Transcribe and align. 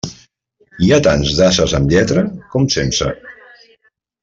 Hi 0.85 0.89
ha 0.95 0.99
tants 1.07 1.33
d'ases 1.41 1.77
amb 1.81 1.93
lletra, 1.95 2.25
com 2.55 2.67
sense. 2.79 3.13